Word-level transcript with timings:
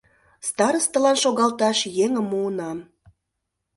Старостылан 0.47 1.17
шогалташ 1.23 1.79
еҥым 2.05 2.25
муынам. 2.31 2.77